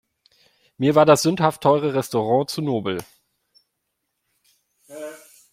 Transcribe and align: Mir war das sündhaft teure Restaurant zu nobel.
Mir 0.79 0.95
war 0.95 1.05
das 1.05 1.21
sündhaft 1.21 1.61
teure 1.61 1.93
Restaurant 1.93 2.49
zu 2.49 2.63
nobel. 2.63 3.03